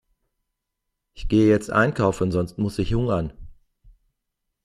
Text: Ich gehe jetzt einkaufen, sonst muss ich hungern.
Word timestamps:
Ich 1.13 1.27
gehe 1.27 1.47
jetzt 1.47 1.69
einkaufen, 1.69 2.31
sonst 2.31 2.57
muss 2.57 2.79
ich 2.79 2.95
hungern. 2.95 3.33